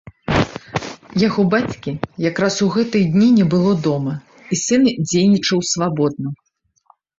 Яго 1.27 1.41
бацькі 1.53 1.91
якраз 2.29 2.55
у 2.69 2.71
гэтыя 2.79 3.05
дні 3.17 3.29
не 3.37 3.45
было 3.53 3.75
дома, 3.89 4.13
і 4.53 4.61
сын 4.65 4.91
дзейнічаў 5.09 5.59
свабодна. 5.77 6.37